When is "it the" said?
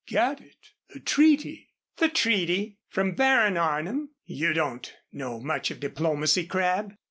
0.41-0.99